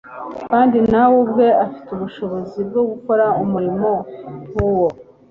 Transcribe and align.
kandi 0.51 0.77
nawe 0.91 1.15
ubwe 1.23 1.47
afite 1.65 1.89
ubushobozi 1.93 2.59
bwo 2.67 2.81
gukora 2.89 3.25
umurimo 3.43 3.89
nk'uwo. 4.49 4.87